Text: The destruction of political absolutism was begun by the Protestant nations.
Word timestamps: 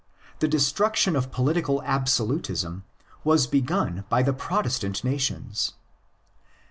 The 0.39 0.47
destruction 0.47 1.15
of 1.15 1.31
political 1.31 1.83
absolutism 1.83 2.83
was 3.23 3.45
begun 3.45 4.03
by 4.09 4.23
the 4.23 4.33
Protestant 4.33 5.03
nations. 5.03 5.73